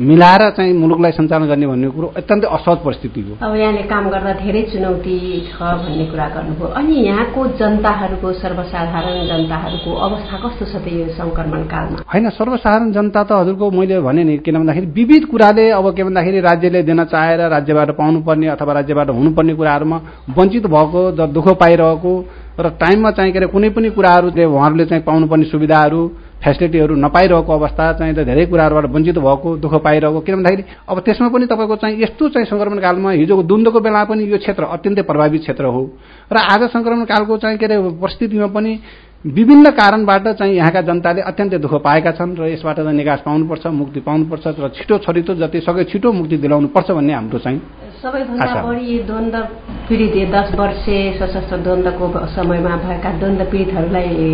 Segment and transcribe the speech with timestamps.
[0.00, 4.32] मिलाएर चाहिँ मुलुकलाई सञ्चालन गर्ने भन्ने कुरो अत्यन्तै असहज परिस्थिति हो। अब यहाँले काम गर्दा
[4.42, 10.86] धेरै चुनौती छ भन्ने कुरा गर्नुभयो। अनि यहाँको जनताहरूको सर्वसाधारण जनताहरूको अवस्था कस्तो छ त
[10.90, 12.02] यो संक्रमण कालमा?
[12.04, 16.40] होइन सर्वसाधारण जनता त हजुरको मैले भने नि किन भन्दाखेरि विविध कुराले अब के भन्दाखेरि
[16.40, 19.98] राज्यले दिन चाहेर राज्यबाट पाउनुपर्ने अथवा राज्यबाट हुनुपर्ने कुराहरूमा
[20.34, 22.12] वञ्चित भएको दुःख पाइरहेको
[22.60, 26.02] र टाइममा चाहिँ के अरे कुनै पनि कुराहरूले उहाँहरूले चाहिँ पाउनुपर्ने सुविधाहरू
[26.44, 31.46] फेसिलिटीहरू नपाइरहेको अवस्था चाहिँ धेरै कुराहरूबाट वञ्चित भएको दुःख पाइरहेको किन भन्दाखेरि अब त्यसमा पनि
[31.46, 35.64] तपाईँको चाहिँ यस्तो चाहिँ सङ्क्रमण कालमा हिजोको द्वन्द्वको बेला पनि यो क्षेत्र अत्यन्तै प्रभावित क्षेत्र
[35.66, 35.82] हो।
[36.30, 38.72] र आज सङ्क्रमण कालको चाहिँ के अरे परिस्थितिमा पनि
[39.26, 44.00] विभिन्न कारणबाट चाहिँ यहाँका जनताले अत्यन्तै दुःख पाएका छन् र यसबाट चाहिँ निकास पाउनुपर्छ मुक्ति
[44.00, 47.60] पाउनुपर्छ र छिटो छरितो जति सके छिटो मुक्ति दिलाउनुपर्छ भन्ने हाम्रो चाहिँ
[48.04, 49.36] सबैभन्दा बढी द्वन्द
[49.88, 54.28] पीडित दस वर्षे सशस्त्र द्वन्द्वको समयमा भएका द्वन्द पीडितहरूलाई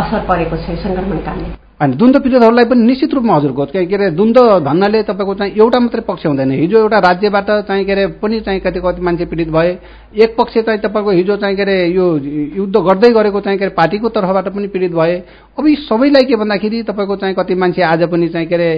[0.00, 1.48] असर परेको छ सङ्क्रमणकालले
[1.80, 6.02] अनि द्वन्द पीडितहरूलाई पनि निश्चित रूपमा हजुरको के अरे द्वन्द भन्नाले तपाईँको चाहिँ एउटा मात्रै
[6.08, 9.70] पक्ष हुँदैन। हिजो एउटा राज्यबाट चाहिँ के अरे पनि चाहिँ कति कति मान्छे पीडित भए
[10.24, 12.06] एक पक्ष चाहिँ तपाईँको हिजो चाहिँ के अरे यो
[12.60, 15.16] युद्ध गर्दै गरेको चाहिँ के अरे पार्टीको तर्फबाट पनि पीडित भए।
[15.58, 18.72] अब यी सबैलाई के भन्दाखेरि तपाईँको चाहिँ कति मान्छे आज पनि चाहिँ के अरे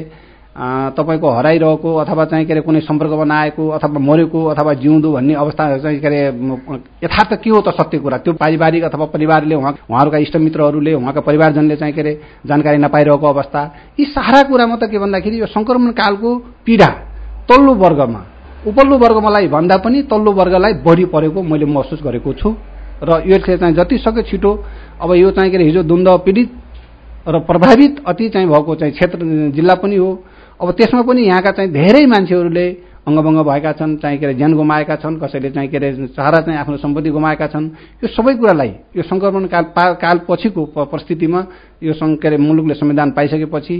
[0.52, 5.78] तपाईँको हराइरहेको अथवा चाहिँ के अरे कुनै सम्पर्कमा नआएको अथवा मरेको अथवा जिउँदो भन्ने अवस्था
[5.78, 6.20] चाहिँ के अरे
[7.04, 8.18] यथार्थ के हो त सत्य कुरा?
[8.20, 12.12] त्यो पारिवारिक अथवा परिवारले उहाँ उहाँहरूका इष्टमित्रहरूले उहाँका परिवारजनले चाहिँ के अरे
[12.46, 13.60] जानकारी नपाइरहेको अवस्था।
[13.96, 16.36] यी सारा कुरामा त के भन्दाखेरि यो सङ्क्रमण कालको
[16.68, 16.88] पीडा
[17.48, 18.20] तल्लो वर्गमा
[18.68, 22.54] उपल्लो वर्गमालाई भन्दा पनि तल्लो वर्गलाई बढी परेको मैले महसुस गरेको छु।
[23.02, 24.52] र यो चाहिँ जति सक्यो छिटो
[25.00, 26.50] अब यो चाहिँ के अरे हिजो द्वन्द पीडित
[27.24, 29.18] र प्रभावित अति चाहिँ भएको चाहिँ क्षेत्र
[29.56, 30.10] जिल्ला पनि हो।
[30.62, 32.66] अब त्यसमा पनि यहाँका चाहिँ धेरै मान्छेहरूले
[33.02, 36.58] अङ्गभङ्ग भएका छन् चाहिँ के अरे ज्यान गुमाएका छन् कसैले चाहिँ के अरे सारा चाहिँ
[36.58, 37.66] आफ्नो सम्पत्ति गुमाएका छन्।
[37.98, 39.64] यो सबै कुरालाई यो सङ्क्रमण काल
[39.98, 41.40] काल पछिको परिस्थितिमा
[41.82, 43.76] यो के अरे मुलुकले संविधान पाइसकेपछि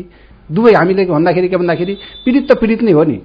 [0.51, 1.95] दुवै हामीले भन्दाखेरि के भन्दाखेरि
[2.25, 3.19] पीडित त पीडित नै हो नि।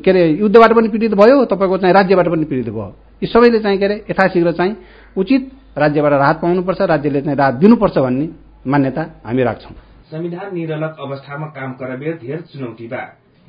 [0.00, 2.88] के अरे युद्धबाट पनि पीडित भयो तपाईँको चाहिँ राज्यबाट पनि पीडित भयो।
[3.20, 4.76] यी सबैले चाहिँ के अरे यथाशीघ्र चाहिँ
[5.12, 8.28] उचित राज्यबाट राहत पाउनुपर्छ राज्यले चाहिँ राहत दिनुपर्छ भन्ने
[8.64, 12.98] मान्यता हामी राख्छौँ। संविधान निरलक अवस्थामा काम करबेर धेर चुनौती बा।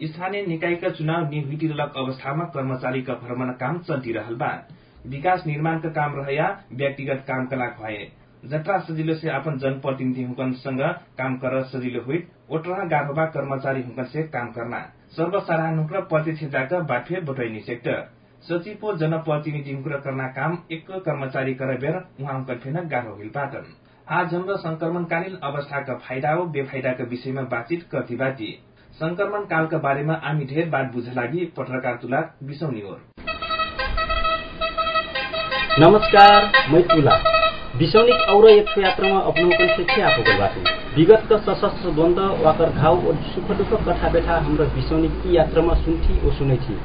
[0.04, 4.50] स्थानीय निकायका चुनाव निविधिरलक अवस्थामा कर्मचारीका भ्रमण काम चलिरहल बा।
[5.10, 8.00] विकास निर्माणका काम रहया व्यक्तिगत कामका लाग भए।
[8.44, 10.82] जत्रा सजिलो से अपन जनप्रतिनिधि हुकनसँग
[11.18, 14.82] काम कर सजिलो हुई ओटरा गाभबा कर्मचारी हुकन से काम करना
[15.18, 18.04] सर्वसाधारण हुक्र प्रत्यक्ष जाकर बाठे बटैनी सेक्टर
[18.44, 20.04] सचिवको जनप्रतिनिधि हुक्र
[20.34, 23.74] काम एक कर्मचारी करबेर उहाँ हुकन फेन गाह्रो हिल पाटन
[24.08, 28.50] आज हाम्रो संक्रमणकालीन अवस्थाका फाइदा हो बेफाइदाका विषयमा बातचित गर्दै बाटी
[29.00, 32.98] संक्रमण कालका बारेमा हामी ढेर बात बुझ लागि पत्रकार तुला बिसौनी हो।
[35.80, 37.16] नमस्कार मै तुला।
[37.78, 40.62] बिसौनिक और एक यात्रामा अपनाउकन से आफूको बाटो।
[40.98, 46.20] विगतका सशस्त्र द्वन्द वाकर घाउ और सुख दुःख कथा बेथा हाम्रो बिसौनिक यी यात्रामा सुन्थी
[46.28, 46.78] ओ सुनै थी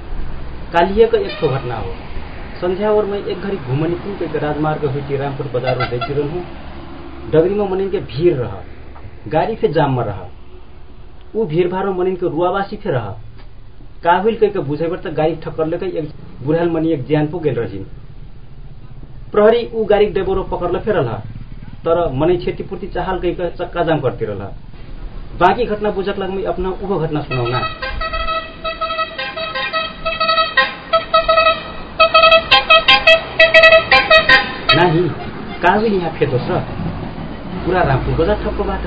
[0.72, 1.92] कालिएको एक ठो घटना हो।
[2.60, 6.42] सन्ध्यावरमा एक घडी घुमनी कुन राजमार्ग रामपुर बजार देखिरहनु
[7.32, 8.52] डगरीमा मनिन के भीड़ रह
[9.28, 10.20] गाड़ी फे जाम में रह।
[11.36, 13.06] ऊ भीड़ भाड़ में मनिन के रुआवासी फे रह।
[14.04, 16.08] काहुल कह के बुझे त गाड़ी ठक्कर लेके एक
[16.44, 17.84] बुढ़ाल मनी एक ज्यान पो गेल रहिन।
[19.32, 20.42] प्रहरी ऊ गाड़ी डेबोरो
[20.78, 21.16] फेर रहा
[21.84, 24.48] तर मनै क्षतिपूर्ति चाहल कह के चक्का जाम करती रहा।
[25.40, 27.60] बाकी घटना बुझक लग मैं अपना उहो घटना सुनाऊना
[34.74, 35.08] नाही
[35.62, 36.60] काहुल यहाँ फेदोस् र?
[37.70, 38.84] पुरा रामपुर बजार ठप्पबाट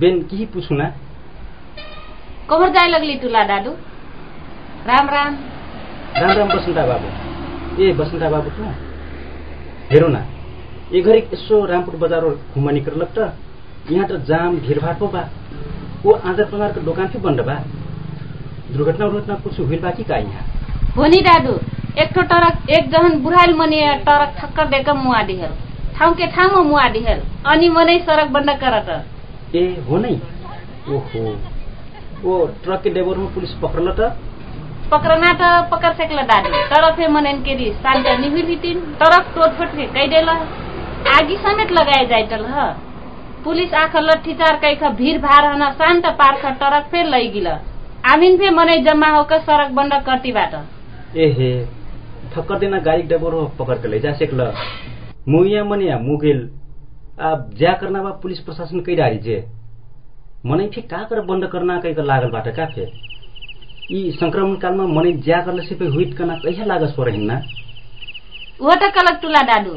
[0.00, 0.86] बेन केही पुछुना
[2.50, 3.70] कभर जाय लगली तुला दादू
[4.86, 5.36] राम राम
[6.16, 8.74] राम राम बसन्ता बाबु ए बसन्ता बाबु त
[9.92, 10.24] हेरौ न
[10.94, 13.30] ए घरि यसो रामपुर बजार घुमा निकलक त
[13.94, 15.24] यहाँ त जाम भिडभाड पो बा
[16.06, 17.58] ओ आधार पनारको दोकान थियो बन्द बा
[18.74, 20.44] दुर्घटना उर्घटना कुछ हुइल बा कि का यहाँ
[20.98, 21.58] हो नि दादू
[22.02, 25.58] एक ठो टरक एक जहन बुढाइल मनी टरक ठक्कर देकर मुआ दिहर
[26.00, 28.90] ठाउँके ठाउँमा मुआ दिहर अनि मनै सडक बन्द कर त
[29.56, 30.12] ए हो नै।
[30.88, 31.22] ओहो।
[32.24, 34.08] ओ ट्रक के ड्राइभरमा पुलिस पक्रल त?
[34.90, 41.72] पक्रना त पकर सेकल फे मनन केरी शान्त निहुलितिन तरक तोडफोट फे कैदेल आगी समेत
[41.72, 42.64] लगाए जाइटल ह।
[43.44, 47.48] पुलिस आख लट्ठी चार कैख भीड़ भार हन शान्त पार्ख टरक फेर लैगिल।
[48.12, 50.54] आमिन फे मनै जम्मा होकर सडक बन्द कर्तीबाट।
[51.16, 51.50] ए हे।
[52.34, 54.40] ठक्कर देना गाडी ड्राइभर पकड़ के ले जा सेकल।
[55.28, 56.48] मुया मनिया मुगेल
[57.28, 59.36] अब ज्या करना बा पुलिस प्रशासन कई डारी जे?
[60.46, 62.84] मनै फे का कर बंद करना कई का लागल बाटा का फे?
[63.92, 67.36] ई संक्रमण काल में मनै ज्या करले से पे हुइट कना कहिया लागस पर हिन्ना
[68.60, 69.74] वो त कलक तुला दादू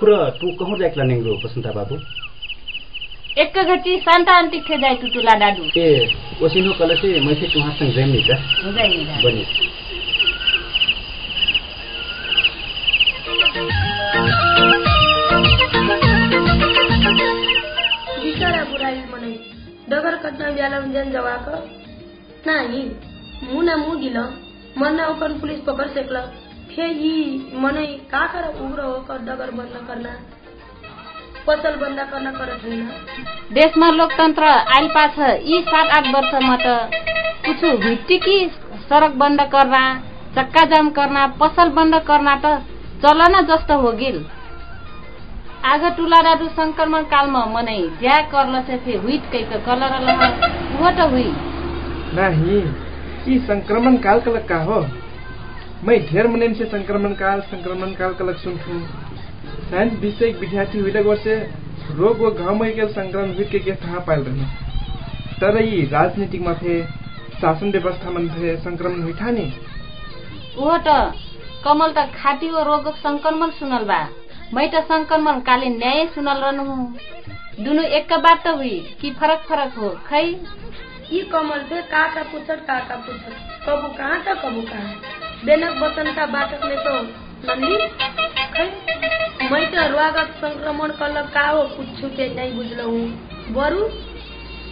[0.00, 1.96] पुरा तू कहूँ जाइकला नेंगरो बसंता बाबू?
[3.36, 5.88] एक घटी शान्ता अन्तिक थे जाए टुटुला डाडू ए
[6.44, 9.44] ओसिनो कलसे मैथे तुहासँग जेम्नी त हो जाइए बनी।
[19.92, 21.48] डगर कट्न ब्यालम जन जवाक।
[22.46, 22.84] नाही
[23.48, 24.18] मुना मुगिल
[24.78, 26.16] मन्ना उकन पुलिस पकड़ सेकल।
[26.68, 27.16] फे यी
[27.62, 30.12] मनै का कर उग्र होकर डगर बन्द करना
[31.46, 32.86] पसल बन्द गर्न करत होइन
[33.52, 34.44] देशमा लोकतन्त्र
[34.76, 36.66] आइल पाछ यी सात आठ वर्षमा त
[37.46, 38.38] कुछ भिट्टिकी
[38.84, 39.82] सडक बन्द करना
[40.36, 42.54] चक्का जाम करना पसल बन्द करना त
[43.04, 44.18] चलन जस्तो हो गिल
[45.64, 50.22] आग टुला डाडु संक्रमण कालमा मनै ज्या करल से फे हुइट कैक कलर लह
[50.78, 51.26] वो त हुई
[52.14, 52.56] नाही
[53.26, 54.78] यी संक्रमण काल कलक का हो?
[55.84, 58.78] मैं ढेर मनेन से संक्रमण काल संक्रमण काल कलक सुनथु।
[59.70, 61.36] साइंस विषय विद्यार्थी हुइलक वर्षे
[61.98, 64.46] रोग व घाव में के संक्रमण हुई के के थाहा पाइल रही
[65.40, 66.82] तर यी राजनीतिक में थे
[67.40, 69.46] शासन व्यवस्था में थे संक्रमण था नि
[70.56, 70.98] वो त
[71.64, 74.00] कमल त खाटी व रोगक संक्रमण सुनल बा।
[74.56, 76.64] मै त संक्रमण कालीन न्याय सुनल रहनु
[77.64, 80.22] दुनु एक बात हुई कि फरक फरक हो खै?
[81.12, 83.34] यी कमल फे काका पुछट काका पुछट
[83.66, 84.92] कबू कहाँ त कबू कहाँ?
[85.46, 86.94] बेनक बसन का बाटक में तो
[87.48, 87.76] नंदी
[88.56, 88.66] खै?
[89.52, 92.82] मैं त संक्रमण कल का हो कुछ के नहीं बुझल
[93.56, 93.88] बरु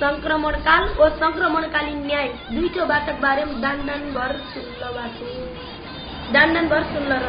[0.02, 5.00] संक्रमण काल ओ संक्रमण कालीन न्याय दुईटो बाटक बारे में दान दान भर सुनल
[6.32, 7.22] दान दान भर सुनल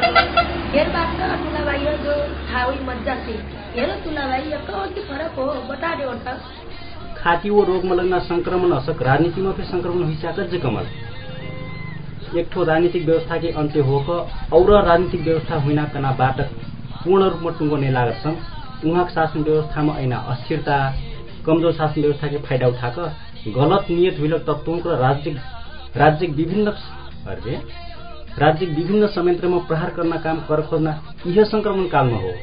[0.74, 2.16] हेर बात तुला भाई जो
[2.50, 3.38] था हुई मज्जा से
[3.76, 6.04] हेर तुला भाई कौन फरक हो बता दे
[7.16, 10.86] खाती वो रोग में लगना संक्रमण असक राजनीति में फिर संक्रमण हुई सकत जे कमल।
[12.40, 13.98] एक ठो राजनीतिक व्यवस्था के अंत्य हो
[14.54, 16.54] और राजनीतिक व्यवस्था हुइना कना बाटक
[17.04, 18.38] पूर्ण रूपमा टुङ्गो नै लागत छन्
[18.86, 20.78] उहाँको शासन व्यवस्थामा ऐना अस्थिरता
[21.46, 23.00] कमजोर शासन व्यवस्था के फाइदा उठाक
[23.58, 25.38] गलत नियत हुइलक तत्वों र राज्यिक
[25.98, 26.68] राज्यिक विभिन्न
[28.40, 30.94] राज्यिक विभिन्न संयन्त्रमा प्रहार गर्न काम कर खोज्न
[31.28, 32.34] यह संक्रमण कालमा हो।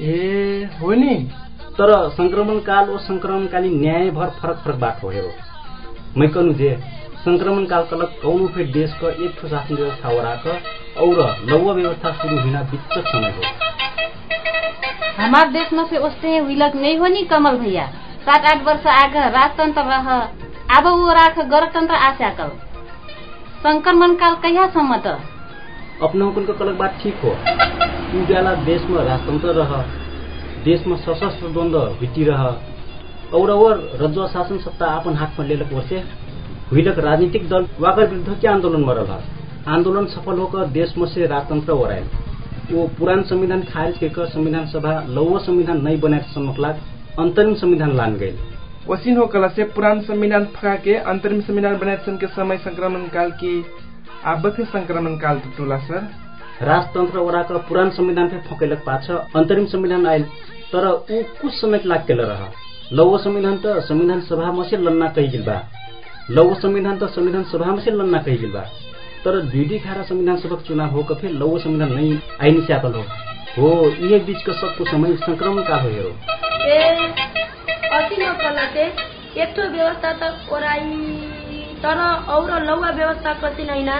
[0.00, 1.14] ए हो नि।
[1.78, 5.30] तर संक्रमण काल ओ संक्रमणकालीन न्याय भर फरक फरक बात हो हेरो।
[6.16, 6.78] मै कहनु जे
[7.24, 10.46] संक्रमण काल कलक कौनो फिर देश का एक ठो शासन व्यवस्था ओराक
[10.98, 13.42] और लौवा व्यवस्था शुरू हुना बिचक समय हो।
[15.22, 17.86] हमार देश में से ओस्ते विलक नहीं हो नी कमल भैया।
[18.20, 20.12] सात आठ वर्ष आग राजतंत्र रह।
[20.78, 22.50] अब वो राख गणतंत्र आशाकल
[23.64, 25.12] संक्रमण काल कहियासम्म त।
[26.02, 27.30] अपना हुकुनको कलक बात ठीक हो।
[28.14, 29.72] ऊ बेला देशमा राजतन्त्र रह
[30.64, 32.42] देशमा सशस्त्र द्वन्द भिटिरह।
[33.34, 36.02] और और रजुवा शासन सत्ता आपन हातमा लेलक वर्षे
[36.72, 39.10] हुइलक राजनीतिक दल वाकर विरुद्ध के आन्दोलन मरल
[39.74, 42.06] आन्दोलन सफल होकर देश में से राजतंत्र ओरायल
[42.72, 46.80] वो पुरान संविधान खारिज के संविधान सभा लौव संविधान नहीं बनाए सम्मकलाग
[47.18, 48.53] अंतरिम संविधान लान गई
[48.88, 53.06] वसीन हो कला से पुरान संविधान फका के अंतरिम संविधान बनाए सन के समय संक्रमण
[53.08, 53.52] काल की
[54.24, 56.02] आबक संक्रमण काल टुला सर।
[56.62, 60.22] राजतन्त्र ओराका पुरान संविधान पे फकैलक पाछ अंतरिम संविधान आयल
[60.72, 62.44] तर ऊ कुछ समय लाग केल रह।
[62.92, 65.60] लौव संविधान त संविधान सभा में से लन्ना कही गिल बा।
[66.30, 68.60] लौव संविधान त संविधान सभा में से लन्ना कही गिल बा।
[69.24, 73.04] तर दुई खारा संविधान सभा चुनाव हो फिर लौव संविधान नहीं आइन स्यापल हो।
[73.58, 77.43] हो यही बीच का सबको समय संक्रमण काल हो हेरो
[77.94, 78.88] न कलते
[79.54, 81.34] ठो व्यवस्था त ओराई
[81.82, 81.98] तर
[82.30, 83.90] और लौवा व्यवस्था कसिन होइन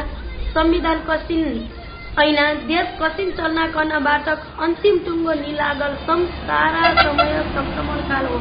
[0.51, 1.43] संविधान कसिन
[2.17, 8.39] होइन देश कसिन चल्ना गर्न बाटक अन्तिम टुङ्गो निलागल संसारा समय संक्रमण काल हो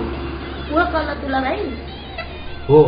[0.72, 1.60] वो कल तुला भाइ
[2.70, 2.82] हो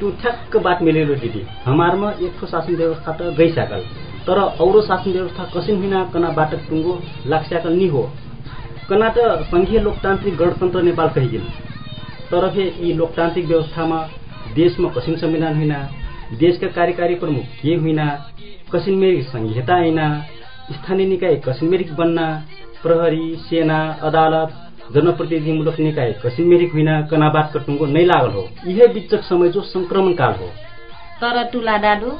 [0.00, 3.88] तू ठ्याक्क बात मिलेलो दिदी हमारमा एक ठो शासन व्यवस्था त गइसकल
[4.26, 8.06] तर औरो शासन व्यवस्था कसिन हुइना कना बाटक टुङ्गो लाग्स्याकल नि हो
[8.88, 11.44] कना त संघीय लोकतान्त्रिक गणतन्त्र नेपाल कहिगिल
[12.30, 13.98] तर फे यी लोकतान्त्रिक व्यवस्थामा
[14.54, 15.78] देशमा कसिन संविधान हुइना
[16.38, 18.06] देशका कार्यकारी प्रमुख के हुइना
[18.72, 20.06] कसिन मेरिक संहिता ऐना
[20.72, 22.26] स्थानीय निकाय कसिन मेरिक बन्ना
[22.82, 24.56] प्रहरी सेना अदालत
[24.94, 30.12] जनप्रतिनिधिमूलक निकाय कसिन मेरिक हुइना कनाबाद कटुङ्गो नै लागल हो। यही बिचक समय जो संक्रमण
[30.12, 30.48] काल हो।
[31.20, 32.10] तर टुला डाडू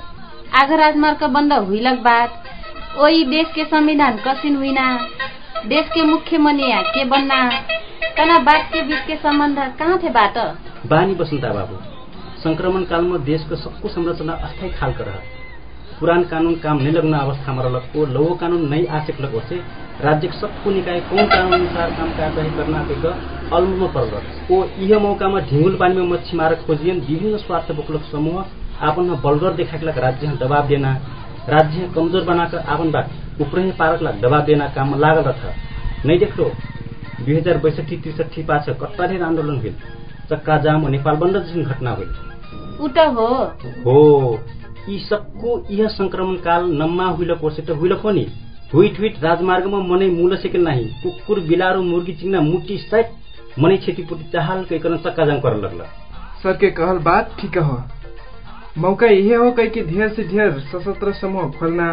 [0.63, 4.87] आग राजमार्ग बन्द हुइलक बात ओई देश के संविधान कसिन हुइना
[5.67, 7.39] देश के मुख्य मनिया के बन्ना?
[8.03, 9.59] के बीच के सम्बन्ध?
[9.79, 10.37] कहाँ बात?
[10.87, 11.77] बानी बसन्ता बाबू
[12.41, 15.19] संक्रमण कालमा देशको सबको संरचना अस्थायी खालको रह।
[16.01, 19.57] पुरान कानून काम नहीं लगना अवस्थामा रहलक लवो कानून नहीं आ सकलक ओसे
[20.01, 23.13] राज्य सबको निकाय कौन कानून अनुसार काम कार्यवाही करना के
[23.57, 29.15] अलमुमा पर्लक ओ यह मौकामा ढिंगुल पानीमा मच्छी मार खोजियन विभिन्न स्वार्थ बोकलक समूह आपन
[29.25, 30.95] बलगर देखाकलक राज्य दबाव देना
[31.49, 35.55] राज्य कमजोर बनाकर आपन बात उपरही पारकलक दबाव देना काम लागल रह।
[36.07, 36.51] नहीं देखलो
[37.23, 39.75] दुई हजार बैसठी त्रिसठी पाछ कट्टाधेर आन्दोलन हुइल
[40.31, 42.11] चक्का जाम नेपाल बन्द जैसन घटना हुइल
[42.81, 43.27] ऊ त हो।
[43.85, 44.39] हो।
[44.89, 48.27] यी सबको यह संक्रमण काल नम्मा हुइल त हुइल पनि
[48.75, 54.25] हुइट हुइट राजमार्गमा मनै मूल सेकेल नाही। कुकुर बिलारो मुर्गी चिंगना मुट्टी सहित मनै क्षतिपूर्ति
[54.33, 55.85] चाहल कैकन चक्का जाम कर लगल।
[56.43, 57.83] सर के कहल बात ठीक हो।
[58.79, 61.91] मौका यही हो कई कि ढेर से ढेर सशस्त्र समूह खोलना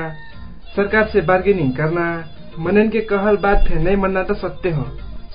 [0.75, 2.05] सरकार से बार्गेनिंग करना।
[2.60, 4.86] मनन के कहल बात फिर नहीं मनना तो सत्य हो।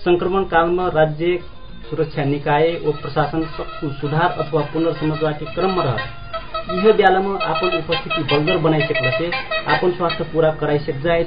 [0.02, 1.38] संक्रमण कालमा राज्य
[1.90, 6.00] सुरक्षा निकाय व प्रशासन सबको सुधार अथवा पुनर्समझवा के क्रममा रह
[6.74, 9.30] यह बेलामा आपन उपस्थिति बलगर बनाइसकला से
[9.74, 11.22] आपन स्वास्थ्य पूरा कराइसक जाए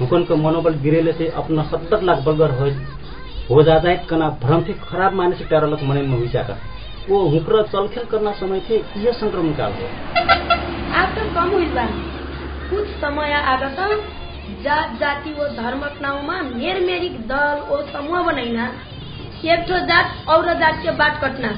[0.00, 2.70] हुकनको मनोबल गिरेले से अपना सत्तर लाख बलगर हो
[3.50, 6.18] हो जा जाए कना भ्रम थे खराब मानसिक टारलक मन में
[7.32, 9.88] हुक्र चलखेल करना समय थे यह संक्रमण काल हो।
[11.34, 11.66] कम हुई
[12.70, 13.78] कुछ समय आगत
[14.64, 18.64] जात जाति वो धर्मक नाउँमा मेरमेरिक दल ओ समूह बनैना
[19.44, 21.48] एक ठो जात और जात के बात कटना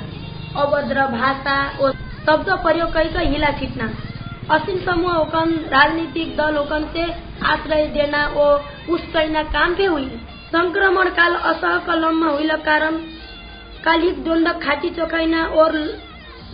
[0.62, 1.90] अभद्र भाषा ओ
[2.26, 3.88] शब्द प्रयोग करके हिला छिटना
[4.50, 7.04] असीम समूह होकन राजनीतिक दल होकन से
[7.46, 8.46] आश्रय देना ओ
[8.94, 10.06] उस्कैना काम पे हुई।
[10.46, 12.96] संक्रमण काल असह कलम हुई कारण
[13.84, 15.76] कालिक द्वन्द खाची चोखाइना और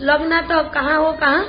[0.01, 1.43] लगना तो कहाँ हो कहाँ?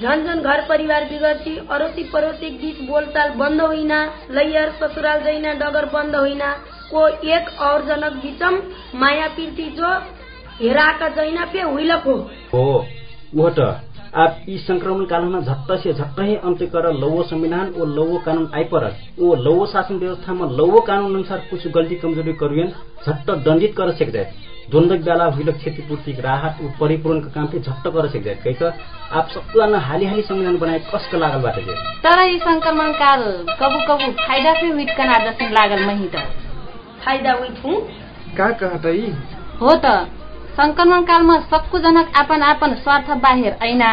[0.00, 6.16] झन घर परिवार बिगर्ची अड़ोसी पड़ोसी बीच बोलचाल बंद होइना लैयर ससुराल जैना डगर बंद
[6.16, 6.52] होइना
[6.90, 8.60] को एक और जनक बीचम
[9.00, 9.92] माया प्रीति जो
[10.60, 12.16] हेरा का जैना पे हुइलक हो
[12.54, 12.68] हो
[14.22, 19.20] आप ई संक्रमण कालमा झट्ट से झट्ट अन्त्य कर लौवो संविधान ओ लौवो कानून आइपरत
[19.22, 22.72] ओ लौवो शासन व्यवस्थामा लौवो कानून अनुसार कुछ गल्ती कमजोरी करियन
[23.06, 24.24] झट्ट दण्डित कर सकते
[24.70, 28.70] द्वन्द्व बेला हुइल क्षतिपूर्ति राहत ऊ परिपूरण का काम झट्ट कर सकते कहीं तो
[29.18, 33.22] आप सबजना हाली हाली संविधान बनाए कसको लागल बाटे जे तर यी संक्रमण काल
[33.60, 36.24] कबू कबू फाइदा पे हुइटकना जसन लागल मही त।
[37.04, 37.76] फाइदा थू
[38.38, 38.94] का कहता
[39.62, 39.94] हो त
[40.58, 43.92] संक्रमण कालमा सबको जनक आपन आपन स्वार्थ बाहिर ऐना।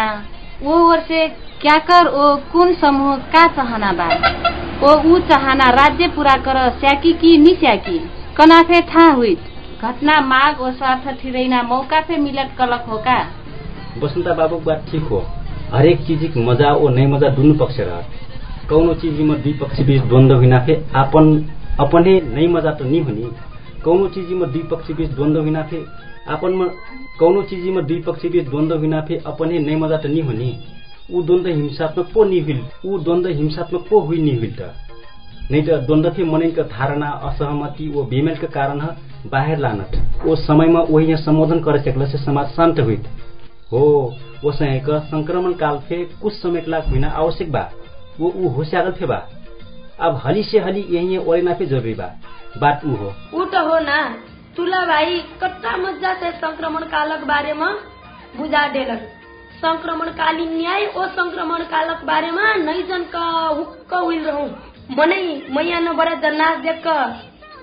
[0.63, 1.27] ओ वर्षे
[1.61, 4.09] क्या कर ओ कुन समूह का चाहना बा?
[4.83, 7.97] ओ ऊ चाहना राज्य पूरा कर स्याकी कि निस्याकी?
[8.37, 9.52] कनाफे था हुइट।
[9.83, 13.15] घटना माग ओ स्वार्थ ठिरैना मौका पे मिलत कलक हो का?
[14.01, 15.19] बसंता बाबू बात ठीक हो।
[15.71, 20.01] हरेक चीज मजा ओ नहीं मजा दुनु पक्ष रह। कौनो चीज में दुई पक्ष बीच
[20.03, 21.25] द्वंद्व हुई फे आपन
[21.79, 23.27] अपने नहीं मजा तो नहीं हुनी।
[23.83, 25.83] कौनो चीज में दुई पक्ष बीच द्वंद्व हुई फे
[26.31, 26.69] आपन में
[27.19, 30.51] कौनो चीज में दुई पक्ष बीच द्वंद्व हुई फे अपने नहीं मजा तो नहीं हुनी।
[31.11, 34.73] ऊ द्वंद्व हिंसात्मक पो हुई ऊ द्वंद्व हिंसात्मक पो हुई हुई त।
[35.51, 38.79] नहीं तो द्वंद्व थे मन का धारणा असहमति वो बेमेल के कारण
[39.25, 39.91] बाहर लानत।
[40.25, 42.95] वो समय में वही यहाँ संबोधन करे सकल से समाज शांत हुई
[43.73, 44.11] हो
[44.45, 47.69] समय का संक्रमण काल थे कुछ समय लाख हुई आवश्यक बा।
[48.19, 49.21] वो ऊ होशियार थे बा।
[49.99, 52.09] अब हली से हली यही ओरेना पे जरूरी बा।
[52.57, 53.97] बात ऊ हो। ऊ तो हो ना।
[54.55, 57.73] तुला भाई कट्टा मजा से संक्रमण कालक बारे में
[58.37, 59.07] बुझा देलक।
[59.55, 63.25] संक्रमण कालीन न्याय ओ संक्रमण कालक बारे में नहीं जन का
[63.57, 64.47] हुक्क हुइल रहूं।
[64.97, 66.87] मनै मैया न बड़ा जन्नास देख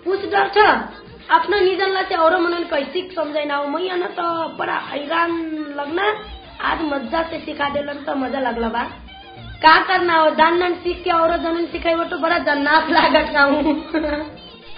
[0.05, 0.67] पूछ डर छ।
[1.31, 5.31] आफ्नो निजनलाई चाहिँ औरो मनन कैसी सम्झाइन हो। मैया न त बड़ा हैरान
[5.79, 6.03] लगना।
[6.71, 8.83] आज मजा से सिखा देलन त मजा लगला बा।
[9.63, 10.31] का करना हो?
[10.31, 11.67] दान दान सीख के औरो जनन
[12.23, 13.63] बड़ा जन्नास लागत का हूँ।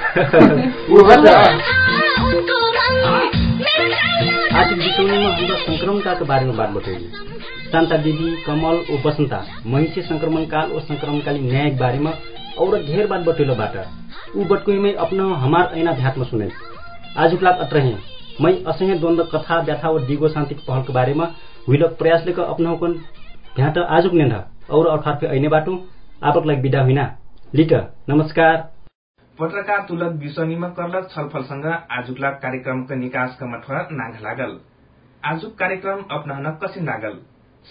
[4.58, 7.10] आज बितौनी में हमरा संक्रमण काल के बारे में बात बताइए
[7.72, 12.12] शान्ता दिदी कमल ओ बसंता महिषी संक्रमण काल और संक्रमणकालीन न्याय के बारे में
[12.58, 13.84] और ढेर बात बतैलो बाटा।
[14.36, 16.48] ऊ बटकोई में अपना हमार ऐना ध्यात्म सुने।
[17.16, 17.94] आज लाग अत्रहे
[18.40, 21.26] मैं असह्य द्वंद्व कथा व्यथा और दिगो शान्ति के पहल के बारे में
[21.68, 22.92] हुइल प्रयास लेकर अपना कन
[23.56, 25.72] भ्याट आजुक नेन्धा। और पे ऐने बाटो
[26.24, 27.04] आपक लागि विदा हुइना।
[27.54, 27.72] लिट
[28.08, 28.56] नमस्कार।
[29.38, 34.58] पत्रकार तुलक विश्वनीमा कर्लक छलफलसँग आजुकलाग कार्यक्रमका निकासका मठवा नाघ लागल।
[35.22, 37.18] आजुक कार्यक्रम अपनाहन कसिन लागल?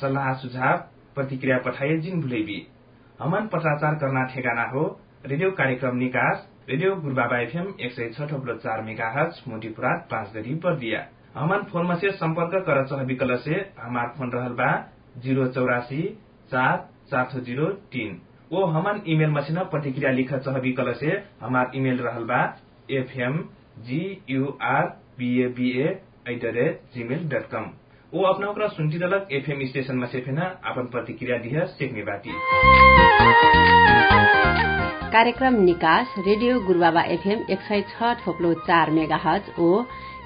[0.02, 0.78] सल्लाह सुझाव
[1.16, 2.68] प्रतिक्रिया पठाए जिन भुलैबी।
[3.22, 4.84] हमन पत्राचार करना ठेगाना हो।
[5.26, 10.32] रेडियो कार्यक्रम निकास। रेडियो गुरुबाबा एफएम एक सय छ ठोप्लो चार मेगा हज मोटीपुरात पाँच
[10.36, 11.02] गरी बर्दिया।
[11.36, 14.70] हमन फोनमा से संपर्क कर चह विकल से हमार फोन रहल बा
[15.18, 16.02] जीरो चौरासी
[16.52, 16.78] चार
[17.12, 18.20] चार सौ जीरो तीन।
[18.54, 21.12] ओ हमन ईमेल मसिन प्रतिक्रिया लिख चह विकल से
[21.42, 22.42] हमार ईमेल रहल बा
[23.02, 23.38] FM
[23.86, 24.88] G U R
[25.20, 27.72] B A B A at the rate Gmail dot com.
[28.14, 32.32] ओ ओकरा सुनती दलक एफएम स्टेशन में से फेना अपन प्रतिक्रिया दिह सेक्ने बाटी
[35.12, 39.70] कार्यक्रम निकास रेडियो गुरुबाबा एफएम एक सय छ थोप्लो चार मेगा हज ओ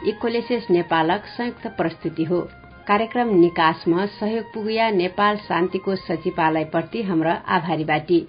[0.08, 2.42] इकोलेसिस नेपालक संयुक्त प्रस्तुति हो।
[2.88, 8.20] कार्यक्रम निकासमा सहयोग पुगिया नेपाल शान्तिको सचिवालयप्रति हाम्रा आभारी बाटी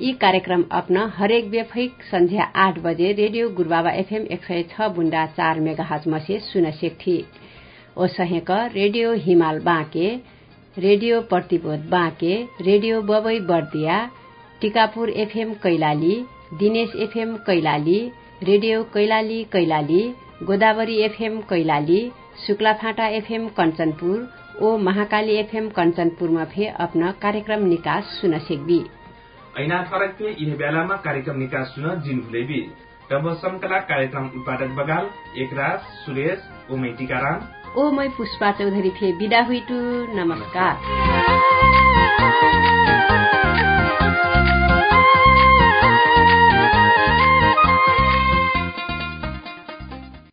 [0.00, 5.26] यी कार्यक्रम अपना हरेक बेफैक संध्या आठ बजे रेडियो गुरुबाबा एफएम एक सय छ बुण्डा
[5.38, 7.18] चार मेगाहज मसे सुन सेक्थी।
[7.98, 10.08] ओ सहेक radio Himal Banke
[10.76, 12.34] radio Pratibodh Banke
[12.64, 13.94] radio Babai Bardiya
[14.60, 16.14] Tikapur FM Kailali
[16.58, 17.98] Dinesh FM Kailali
[18.42, 20.02] radio Kailali Kailali
[20.42, 22.00] Godavari FM Kailali
[22.46, 24.28] Shuklaphanta FM Kanchanpur
[24.62, 28.80] ओ महाकाली एफएम कञ्चनपुरमा फे अपना कार्यक्रम निकास सुन सेक्बी।
[29.60, 32.60] ऐना फरक पे बेलामा कार्यक्रम निकास सुन जिन भुलेबी
[33.10, 35.10] तब समकला कार्यक्रम उत्पादक बगाल
[35.42, 39.78] एकराज सुरेश ओमै टीकाराम ओ मै पुष्पा चौधरी फे विदा हुइटु
[40.16, 40.74] नमस्कार।